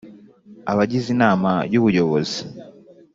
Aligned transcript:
abagize 0.71 1.07
inama 1.15 1.51
y 1.71 1.75
ubuyobozi 1.79 2.39